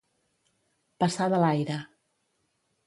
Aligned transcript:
Passar 1.05 1.29
de 1.35 1.43
l'aire. 1.45 1.79